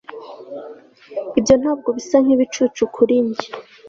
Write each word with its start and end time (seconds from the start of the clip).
ibyo 1.39 1.55
ntabwo 1.61 1.89
bisa 1.97 2.17
nkibicucu 2.23 2.81
kuri 2.95 3.15
njye 3.27 3.47